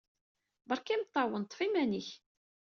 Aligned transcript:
Berka 0.67 0.91
imeṭṭawen. 0.93 1.43
Ṭṭef 1.47 1.59
iman-ik. 1.67 2.09